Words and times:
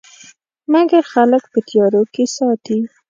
مګر 0.73 1.03
خلک 1.13 1.43
په 1.51 1.59
تیارو 1.69 2.03
کې 2.13 2.23
ساتي. 2.35 2.79